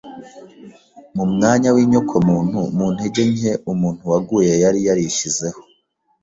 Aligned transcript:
Mu 1.15 1.25
mwanya 1.33 1.69
w’inyoko 1.75 2.15
muntu, 2.29 2.59
mu 2.77 2.87
ntege 2.93 3.21
nke 3.33 3.51
‘umuntu 3.71 4.01
waguye 4.11 4.53
yari 4.63 4.79
yarishyizeho, 4.87 5.59